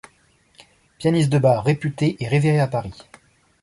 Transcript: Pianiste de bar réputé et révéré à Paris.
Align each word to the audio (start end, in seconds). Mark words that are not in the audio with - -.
Pianiste 0.97 1.29
de 1.29 1.37
bar 1.37 1.63
réputé 1.63 2.17
et 2.21 2.27
révéré 2.27 2.59
à 2.59 2.65
Paris. 2.67 3.05